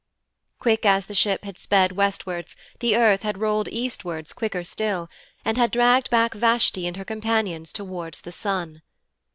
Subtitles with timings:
[0.57, 5.11] Quick as the ship had sped westwards, the earth had rolled eastwards quicker still,
[5.45, 8.81] and had dragged back Vashti and her companions towards the sun.